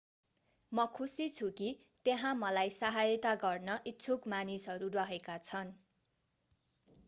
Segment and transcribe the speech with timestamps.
[0.71, 1.67] म खुशी छु कि
[2.05, 5.73] त्यहाँ मलाई सहायता गर्न इच्छुक मानिसहरू रहेका छन्